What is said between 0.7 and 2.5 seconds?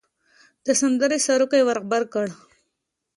سندرې سروکی ور غبرګ کړ.